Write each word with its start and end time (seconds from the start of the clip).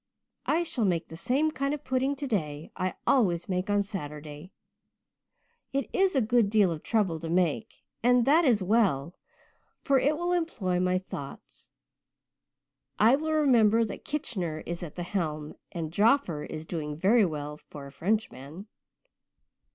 I 0.47 0.63
shall 0.63 0.83
make 0.83 1.09
the 1.09 1.15
same 1.15 1.51
kind 1.51 1.75
of 1.75 1.83
pudding 1.83 2.15
today 2.15 2.71
I 2.75 2.95
always 3.05 3.47
make 3.47 3.69
on 3.69 3.83
Saturday. 3.83 4.51
It 5.73 5.91
is 5.93 6.15
a 6.15 6.21
good 6.21 6.49
deal 6.49 6.71
of 6.71 6.81
trouble 6.81 7.19
to 7.19 7.29
make, 7.29 7.83
and 8.01 8.25
that 8.25 8.43
is 8.43 8.63
well, 8.63 9.13
for 9.83 9.99
it 9.99 10.17
will 10.17 10.33
employ 10.33 10.79
my 10.79 10.97
thoughts. 10.97 11.69
I 12.97 13.15
will 13.15 13.33
remember 13.33 13.85
that 13.85 14.03
Kitchener 14.03 14.63
is 14.65 14.81
at 14.81 14.95
the 14.95 15.03
helm 15.03 15.53
and 15.71 15.93
Joffer 15.93 16.45
is 16.45 16.65
doing 16.65 16.95
very 16.97 17.23
well 17.23 17.57
for 17.57 17.85
a 17.85 17.91
Frenchman. 17.91 18.65